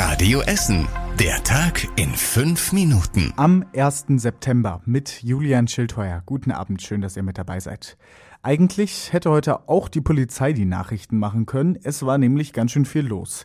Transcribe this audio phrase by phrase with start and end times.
[0.00, 0.86] Radio Essen.
[1.18, 3.32] Der Tag in fünf Minuten.
[3.34, 4.04] Am 1.
[4.18, 6.22] September mit Julian Schildheuer.
[6.24, 7.98] Guten Abend, schön, dass ihr mit dabei seid.
[8.40, 11.76] Eigentlich hätte heute auch die Polizei die Nachrichten machen können.
[11.82, 13.44] Es war nämlich ganz schön viel los.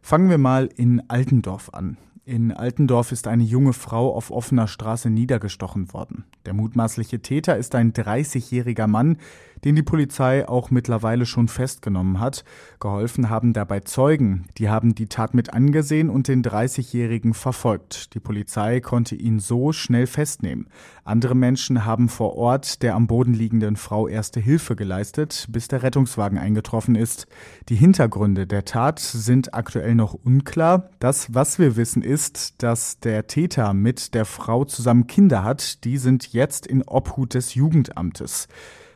[0.00, 1.98] Fangen wir mal in Altendorf an.
[2.24, 6.24] In Altendorf ist eine junge Frau auf offener Straße niedergestochen worden.
[6.46, 9.18] Der mutmaßliche Täter ist ein 30-jähriger Mann,
[9.64, 12.44] den die Polizei auch mittlerweile schon festgenommen hat.
[12.80, 14.46] Geholfen haben dabei Zeugen.
[14.58, 18.14] Die haben die Tat mit angesehen und den 30-jährigen verfolgt.
[18.14, 20.66] Die Polizei konnte ihn so schnell festnehmen.
[21.04, 25.82] Andere Menschen haben vor Ort der am Boden liegenden Frau erste Hilfe geleistet, bis der
[25.82, 27.26] Rettungswagen eingetroffen ist.
[27.68, 30.90] Die Hintergründe der Tat sind aktuell noch unklar.
[30.98, 35.84] Das, was wir wissen, ist, dass der Täter mit der Frau zusammen Kinder hat.
[35.84, 38.48] Die sind jetzt in Obhut des Jugendamtes.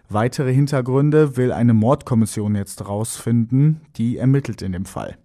[0.08, 5.16] Weitere Hintergründe will eine Mordkommission jetzt rausfinden, die ermittelt in dem Fall.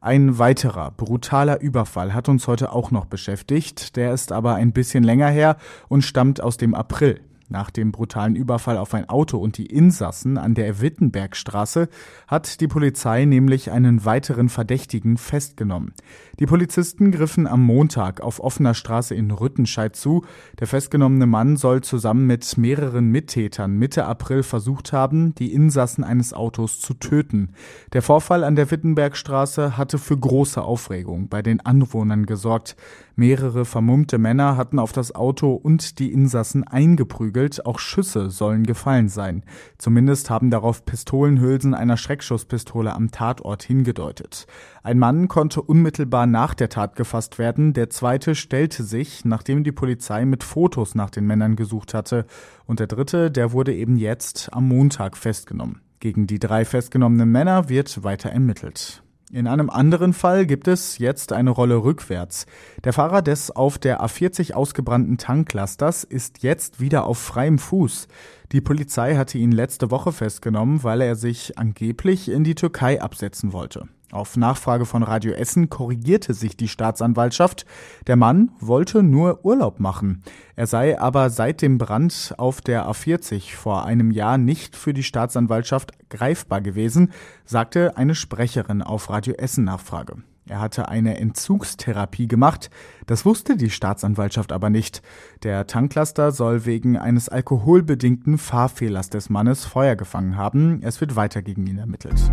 [0.00, 5.02] Ein weiterer brutaler Überfall hat uns heute auch noch beschäftigt, der ist aber ein bisschen
[5.02, 5.56] länger her
[5.88, 7.20] und stammt aus dem April.
[7.48, 11.88] Nach dem brutalen Überfall auf ein Auto und die Insassen an der Wittenbergstraße
[12.26, 15.94] hat die Polizei nämlich einen weiteren Verdächtigen festgenommen.
[16.40, 20.24] Die Polizisten griffen am Montag auf offener Straße in Rüttenscheid zu.
[20.58, 26.32] Der festgenommene Mann soll zusammen mit mehreren Mittätern Mitte April versucht haben, die Insassen eines
[26.32, 27.50] Autos zu töten.
[27.92, 32.76] Der Vorfall an der Wittenbergstraße hatte für große Aufregung bei den Anwohnern gesorgt.
[33.18, 39.08] Mehrere vermummte Männer hatten auf das Auto und die Insassen eingeprügelt, auch Schüsse sollen gefallen
[39.08, 39.42] sein.
[39.78, 44.46] Zumindest haben darauf Pistolenhülsen einer Schreckschusspistole am Tatort hingedeutet.
[44.82, 49.72] Ein Mann konnte unmittelbar nach der Tat gefasst werden, der zweite stellte sich, nachdem die
[49.72, 52.26] Polizei mit Fotos nach den Männern gesucht hatte,
[52.66, 55.80] und der dritte, der wurde eben jetzt am Montag festgenommen.
[56.00, 59.02] Gegen die drei festgenommenen Männer wird weiter ermittelt.
[59.32, 62.46] In einem anderen Fall gibt es jetzt eine Rolle rückwärts.
[62.84, 68.06] Der Fahrer des auf der A40 ausgebrannten Tanklasters ist jetzt wieder auf freiem Fuß.
[68.52, 73.52] Die Polizei hatte ihn letzte Woche festgenommen, weil er sich angeblich in die Türkei absetzen
[73.52, 73.88] wollte.
[74.12, 77.66] Auf Nachfrage von Radio Essen korrigierte sich die Staatsanwaltschaft.
[78.06, 80.22] Der Mann wollte nur Urlaub machen.
[80.54, 85.02] Er sei aber seit dem Brand auf der A40 vor einem Jahr nicht für die
[85.02, 87.12] Staatsanwaltschaft greifbar gewesen,
[87.44, 90.18] sagte eine Sprecherin auf Radio Essen Nachfrage.
[90.48, 92.70] Er hatte eine Entzugstherapie gemacht.
[93.06, 95.02] Das wusste die Staatsanwaltschaft aber nicht.
[95.42, 100.80] Der Tanklaster soll wegen eines alkoholbedingten Fahrfehlers des Mannes Feuer gefangen haben.
[100.82, 102.30] Es wird weiter gegen ihn ermittelt.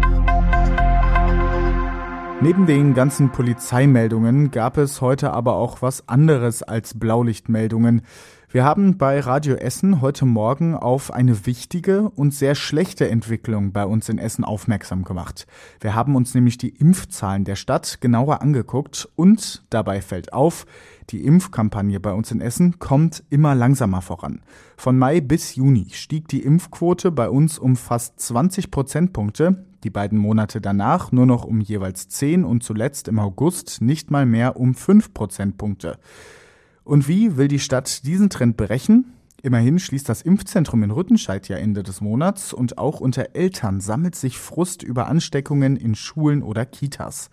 [2.44, 8.02] Neben den ganzen Polizeimeldungen gab es heute aber auch was anderes als Blaulichtmeldungen.
[8.50, 13.86] Wir haben bei Radio Essen heute Morgen auf eine wichtige und sehr schlechte Entwicklung bei
[13.86, 15.48] uns in Essen aufmerksam gemacht.
[15.80, 20.66] Wir haben uns nämlich die Impfzahlen der Stadt genauer angeguckt und dabei fällt auf,
[21.12, 24.42] die Impfkampagne bei uns in Essen kommt immer langsamer voran.
[24.76, 30.18] Von Mai bis Juni stieg die Impfquote bei uns um fast 20 Prozentpunkte die beiden
[30.18, 34.74] Monate danach nur noch um jeweils 10 und zuletzt im August nicht mal mehr um
[34.74, 35.98] 5 Prozentpunkte.
[36.84, 39.14] Und wie will die Stadt diesen Trend berechnen?
[39.42, 44.16] Immerhin schließt das Impfzentrum in Rüttenscheid ja Ende des Monats und auch unter Eltern sammelt
[44.16, 47.30] sich Frust über Ansteckungen in Schulen oder Kitas.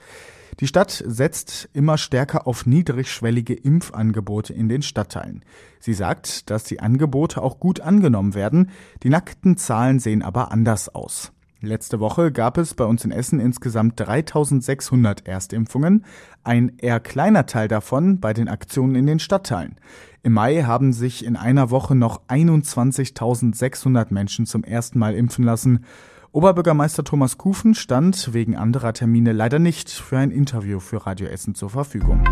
[0.58, 5.44] Die Stadt setzt immer stärker auf niedrigschwellige Impfangebote in den Stadtteilen.
[5.78, 8.70] Sie sagt, dass die Angebote auch gut angenommen werden,
[9.04, 11.32] die nackten Zahlen sehen aber anders aus.
[11.62, 16.06] Letzte Woche gab es bei uns in Essen insgesamt 3600 Erstimpfungen,
[16.42, 19.76] ein eher kleiner Teil davon bei den Aktionen in den Stadtteilen.
[20.22, 25.84] Im Mai haben sich in einer Woche noch 21.600 Menschen zum ersten Mal impfen lassen.
[26.32, 31.54] Oberbürgermeister Thomas Kufen stand wegen anderer Termine leider nicht für ein Interview für Radio Essen
[31.54, 32.22] zur Verfügung.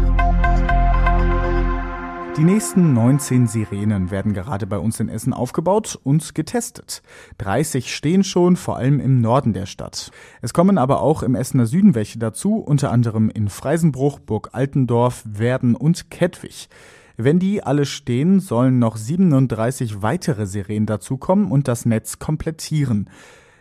[2.39, 7.03] Die nächsten 19 Sirenen werden gerade bei uns in Essen aufgebaut und getestet.
[7.39, 10.13] 30 stehen schon, vor allem im Norden der Stadt.
[10.41, 15.25] Es kommen aber auch im Essener Süden welche dazu, unter anderem in Freisenbruch, Burg Altendorf,
[15.27, 16.69] Werden und Kettwig.
[17.17, 23.11] Wenn die alle stehen, sollen noch 37 weitere Sirenen dazukommen und das Netz komplettieren.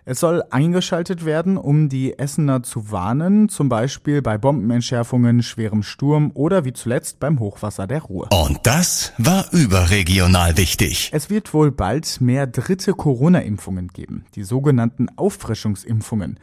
[0.09, 6.31] Es soll eingeschaltet werden, um die Essener zu warnen, zum Beispiel bei Bombenentschärfungen, schwerem Sturm
[6.33, 8.29] oder wie zuletzt beim Hochwasser der Ruhr.
[8.31, 11.09] Und das war überregional wichtig.
[11.11, 16.39] Es wird wohl bald mehr dritte Corona-Impfungen geben, die sogenannten Auffrischungsimpfungen.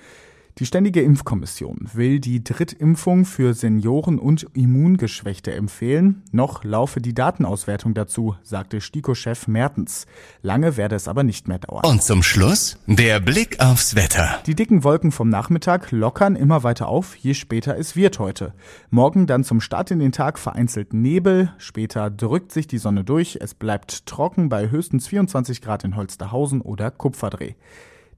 [0.58, 6.22] Die Ständige Impfkommission will die Drittimpfung für Senioren und Immungeschwächte empfehlen.
[6.30, 10.06] Noch laufe die Datenauswertung dazu, sagte STIKO-Chef Mertens.
[10.42, 11.84] Lange werde es aber nicht mehr dauern.
[11.84, 14.38] Und zum Schluss der Blick aufs Wetter.
[14.46, 18.54] Die dicken Wolken vom Nachmittag lockern immer weiter auf, je später es wird heute.
[18.90, 23.38] Morgen dann zum Start in den Tag vereinzelt Nebel, später drückt sich die Sonne durch,
[23.40, 27.54] es bleibt trocken bei höchstens 24 Grad in Holsterhausen oder Kupferdreh.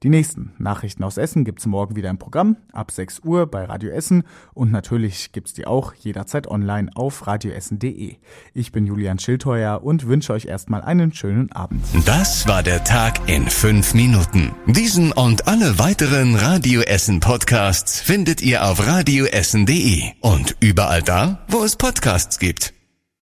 [0.03, 3.89] Die nächsten Nachrichten aus Essen gibt's morgen wieder im Programm ab 6 Uhr bei Radio
[3.89, 4.23] Essen
[4.53, 8.15] und natürlich gibt's die auch jederzeit online auf radioessen.de.
[8.53, 11.83] Ich bin Julian Schildheuer und wünsche euch erstmal einen schönen Abend.
[12.05, 14.51] Das war der Tag in fünf Minuten.
[14.67, 21.63] Diesen und alle weiteren Radio Essen Podcasts findet ihr auf radioessen.de und überall da, wo
[21.63, 22.76] es Podcasts gibt.